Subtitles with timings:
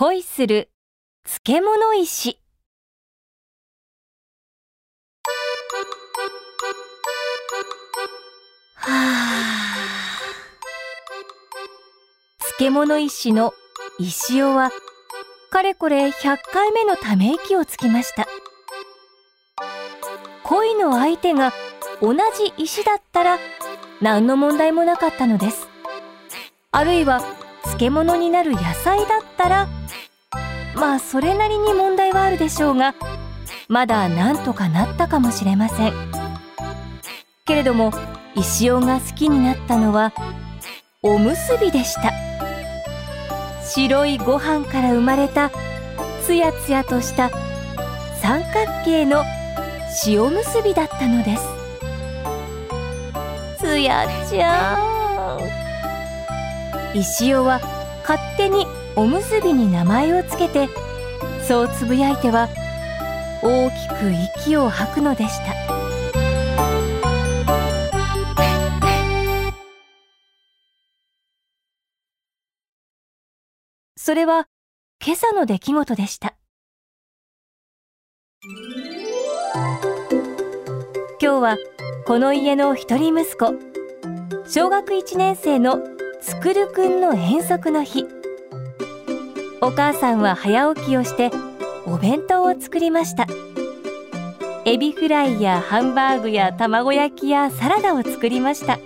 [0.00, 0.70] 恋する
[1.24, 2.38] 漬物石。
[8.76, 9.34] はあ
[12.38, 13.52] 漬物石の
[13.98, 14.70] 石尾は
[15.50, 18.28] かれこれ100回目のため息をつきました。
[20.44, 21.52] 恋の相手が
[22.00, 23.38] 同じ石だったら
[24.00, 25.66] 何の問題もなかったのです。
[26.70, 27.20] あるいは
[27.64, 29.68] 漬物になる野菜だったら
[30.78, 32.94] まあそれなりに問題はあるでしょうが
[33.68, 35.92] まだなんとかなったかもしれません。
[37.44, 37.92] けれども
[38.34, 40.12] 石尾が好きになったのは
[41.02, 42.12] おむすびでした。
[43.64, 45.50] 白いご飯から生まれた
[46.22, 47.30] つやつやとした
[48.20, 49.24] 三角形の
[50.06, 51.48] 塩むすびだったのです。
[53.58, 54.76] つやちゃ
[56.94, 56.98] ん。
[56.98, 57.60] 石尾は
[58.02, 58.66] 勝手に
[58.98, 60.68] おむすびに名前をつけて
[61.46, 62.48] そうつぶやいては
[63.44, 65.54] 大きく息を吐くのでした。
[73.96, 74.48] それは
[75.00, 76.34] 今朝の出来事でした。
[81.22, 81.56] 今日は
[82.04, 83.54] この家の一人息子
[84.48, 85.78] 小学1年生の
[86.20, 88.17] つくるくんの遠足の日。
[89.60, 91.30] お母さんは早起きをして
[91.84, 93.26] お弁当を作りました。
[94.64, 98.78] エビフライやハンバーグや卵焼きやサラダを作りました。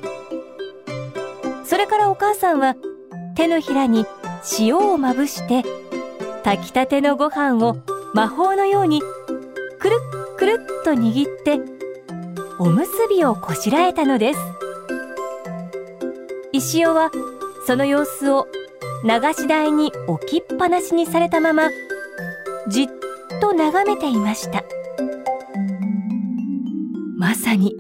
[1.65, 2.77] それからお母さんは
[3.35, 4.07] 手のひらに
[4.59, 5.63] 塩をまぶして
[6.43, 7.77] 炊きたてのご飯を
[8.15, 9.03] 魔法のように
[9.79, 9.97] くる
[10.35, 11.61] っくるっと握って
[12.59, 14.41] おむすびをこしらえたのです。
[16.53, 17.11] 石尾は
[17.67, 18.47] その様子を
[19.05, 21.71] 流し台に置きっぱなしにされたまま
[22.69, 22.87] じっ
[23.41, 24.63] と眺めていました。
[27.19, 27.75] まさに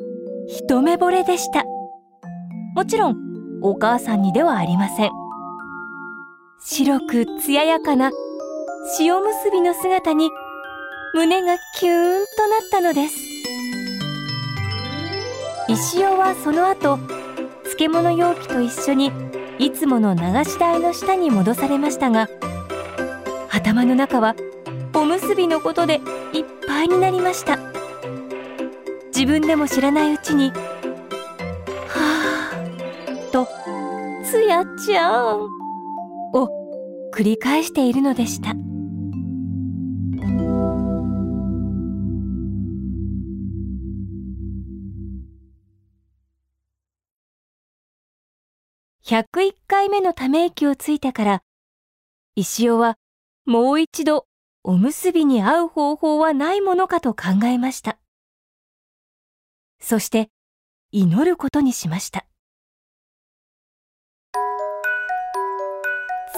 [0.48, 1.64] 一目惚れでした。
[2.74, 3.16] もちろん
[3.62, 5.10] お母さんにではありません。
[6.58, 8.10] 白く艶やかな
[8.98, 10.28] 塩むすびの姿に
[11.14, 13.16] 胸がキューンとなったのです。
[15.68, 16.98] 石尾はその後
[17.62, 19.12] 漬物容器と一緒に
[19.62, 22.28] いつもの流し台の下に戻されましたが
[23.48, 24.34] 頭の中は
[24.92, 26.00] おむすびのことで
[26.32, 27.58] いっぱいになりました。
[29.14, 30.50] 自分でも知らないうちに
[31.86, 32.56] 「はあ」
[33.30, 33.46] と
[34.28, 35.46] 「つやちゃん」
[36.34, 36.48] を
[37.14, 38.61] 繰り返しているのでした。
[49.04, 51.42] 101回目のため息をついてから
[52.36, 52.98] 石尾は
[53.44, 54.26] もう一度
[54.62, 57.98] おむすびに合う方法はないものかと考えました。
[59.80, 60.28] そして
[60.92, 62.26] 祈ることにしました。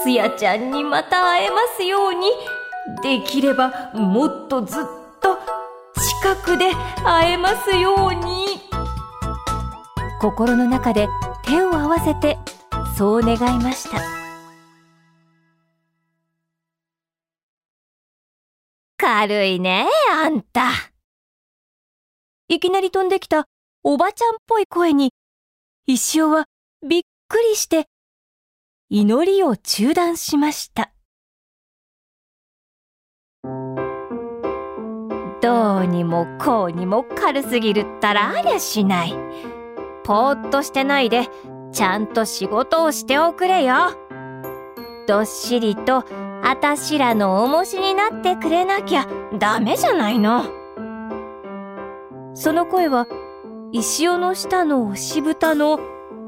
[0.01, 2.31] つやちゃんにまた会えますように。
[3.03, 4.83] できればもっとずっ
[5.21, 5.37] と
[6.23, 6.71] 近くで
[7.03, 8.59] 会えますように。
[10.19, 11.07] 心の中で
[11.43, 12.39] 手を合わせて
[12.97, 13.99] そう願いました。
[18.97, 20.69] 軽いねあんた。
[22.47, 23.47] いきなり飛んできた
[23.83, 25.11] おばちゃんっぽい声に
[25.85, 26.45] 石尾は
[26.87, 27.85] びっくりして
[28.89, 30.91] 祈りを中断しました。
[35.41, 39.13] どうにもこうにも軽すぎるったらありゃしない。
[40.05, 41.27] ぽーっとしてないで
[41.75, 43.75] ちゃんと仕事をしておくれよ。
[45.09, 46.05] どっしりと
[46.41, 49.05] あたしらの重しになってくれなきゃ
[49.37, 50.45] ダメじゃないの。
[52.33, 53.07] その声は
[53.73, 55.81] 石尾の下の押し蓋の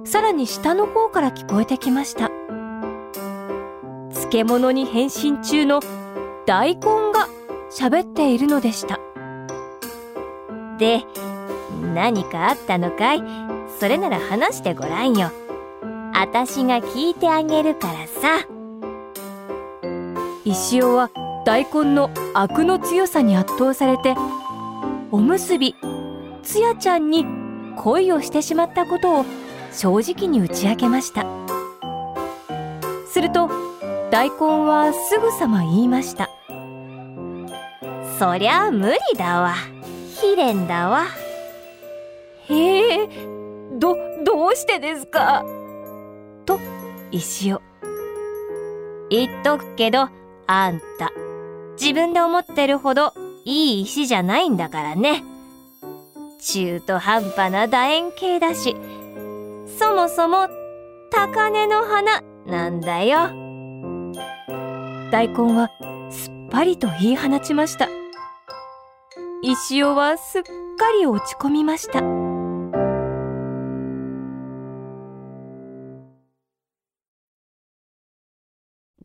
[0.04, 2.30] さらに下の方から聞こえてきました。
[4.12, 5.80] 漬物に変身中の
[6.46, 6.82] 大根
[7.14, 7.30] が
[7.72, 9.00] 喋っているのでした。
[10.78, 11.06] で、
[11.94, 13.24] 何かあったのかい？
[13.80, 15.32] それなら話してごらんよ。
[16.20, 18.48] あたしが聞いてあげるからさ。
[20.46, 21.12] 石尾は
[21.46, 24.16] 大根のアクの強さに圧倒されて、
[25.12, 25.76] おむすび、
[26.42, 27.24] つやちゃんに
[27.76, 29.26] 恋をしてしまったことを
[29.72, 31.24] 正直に打ち明けました。
[33.06, 33.48] すると、
[34.10, 36.32] 大根はすぐさま言いました。
[38.18, 39.54] そりゃ無理だわ。
[40.24, 41.06] 悲恋だわ。
[42.50, 43.08] へえ、
[43.78, 45.46] ど、どうしてですか？
[45.46, 45.57] と
[47.12, 47.62] 石尾。
[49.10, 50.10] 言っとくけど、
[50.48, 51.12] あんた、
[51.80, 53.14] 自分で思ってるほど
[53.46, 55.24] いい石じゃないんだからね。
[56.40, 58.76] 中途半端な楕円形だし、
[59.80, 60.48] そもそも
[61.12, 63.30] 高根の花なんだよ。
[65.12, 65.70] 大根は
[66.10, 67.88] すっぱりと言い放ちました。
[69.42, 70.50] 石尾はすっか
[71.00, 72.17] り落ち込みました。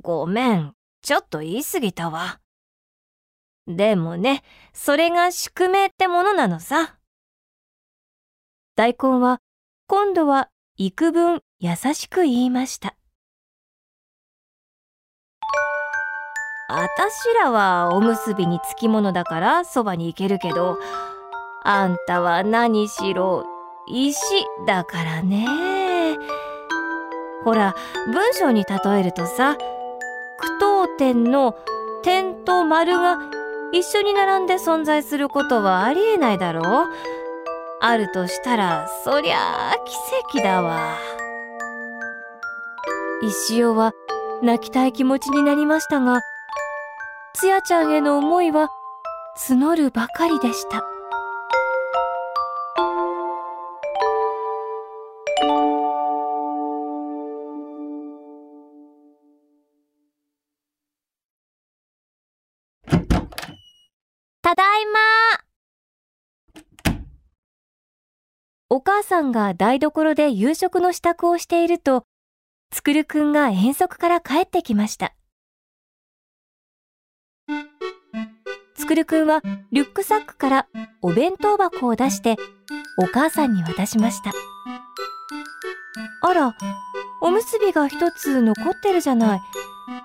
[0.03, 2.41] ごめん、ちょっと言い過ぎたわ。
[3.69, 6.97] でもね、それが宿命ってものなのさ。
[8.75, 9.41] 大根は
[9.87, 12.97] 今度は幾分優しく言いました。
[16.69, 20.79] あたしらはおむすびにつきものだからそばに行けるけど、
[21.63, 23.45] あんたは何しろ
[23.87, 24.19] 石
[24.67, 25.47] だからね。
[27.45, 27.75] ほら、
[28.07, 29.59] 文章に例えるとさ、
[30.83, 31.57] 句読点の
[32.03, 33.19] 点と丸が
[33.73, 36.87] 一緒に並んで存在することはありえないだろう。
[37.81, 40.99] あるとしたらそりゃあ奇跡だわ。
[43.23, 43.93] 石尾は
[44.43, 46.21] 泣きたい気持ちになりましたが
[47.35, 48.69] つやちゃんへの思いは
[49.39, 50.92] 募るばかりでした。
[68.75, 72.05] お母さんが台所で夕食の支度をしていると、
[72.71, 75.15] つくるくんが遠足から帰ってきました。
[78.75, 79.43] つくるくんは
[79.73, 80.67] リュックサックから
[81.03, 82.37] お弁当箱を出して
[82.97, 84.33] お母さんに渡しました。
[86.23, 86.57] あら、
[87.21, 89.41] おむすびが一つ残ってるじゃない。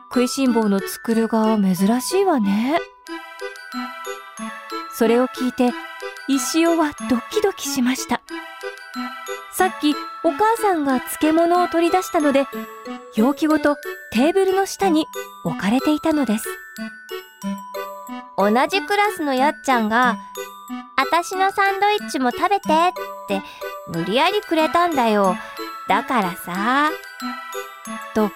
[0.10, 2.80] 食いしん坊のつくるが珍しいわね。
[4.92, 5.72] それを聞いて
[6.28, 8.22] 石尾はドキドキしました
[9.58, 12.46] さっきお母さんが漬物を取り出したので
[13.16, 13.76] 容器ごと
[14.12, 15.08] テーブルの下に
[15.44, 16.46] 置かれていたのです。
[18.38, 20.16] 同じクラスのやっちゃんが
[20.96, 22.94] 「あたしのサンドイッチも食べて」っ
[23.28, 23.42] て
[23.88, 25.36] 無理やりくれたんだよ。
[25.88, 26.92] だからさ
[28.14, 28.30] と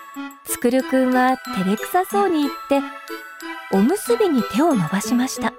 [0.43, 2.81] つくるくんは照れくさそうに言って
[3.73, 5.53] おむすびに手を伸ばしました。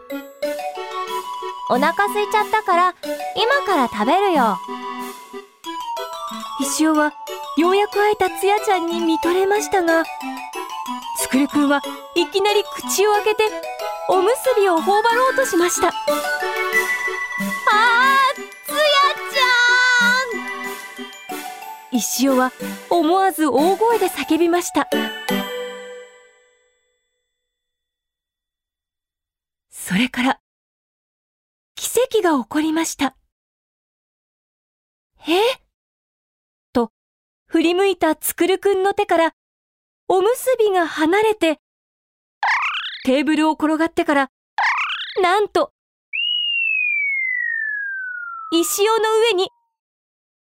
[1.71, 2.95] お腹空いちゃったから
[3.37, 4.59] 今から食べるよ。
[6.73, 7.13] 石尾は
[7.59, 10.05] ようやく会えたつやちゃんに見とれましたが
[11.19, 11.83] つくるくんは
[12.15, 13.43] いきなり口を開けて
[14.09, 15.95] おむすびを頬張ろうとしましたあー
[18.35, 18.77] つや
[19.31, 22.53] ちゃん石尾は
[22.89, 24.89] 思わず大声で叫びました
[29.69, 30.41] それから
[31.75, 31.91] 奇
[32.23, 33.15] 跡が起こりました。
[35.29, 35.72] えと、
[37.53, 39.35] 振り向いたつくるくんの手から、
[40.09, 41.59] おむすびが離れて、
[43.05, 44.31] テーブルを転がってから、
[45.23, 45.71] なんと、
[48.53, 49.51] 石尾の上に、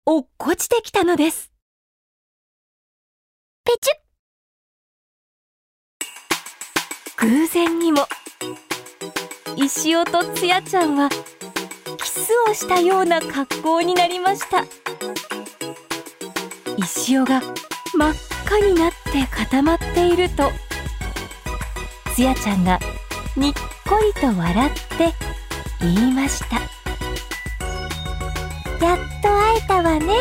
[0.05, 1.51] 落っこちてきたのです。
[3.65, 8.05] ペチュ偶然にも、
[9.55, 15.30] 石尾とつやちゃんはキスをしたような格好になりました
[16.83, 17.41] 石尾が
[17.93, 18.13] 真っ
[18.45, 20.51] 赤になって固まっていると
[22.15, 22.79] つやちゃんが
[23.35, 23.53] にっ
[23.87, 25.13] こりと笑って
[25.79, 26.57] 言いました。
[28.85, 30.13] やっと会えたわね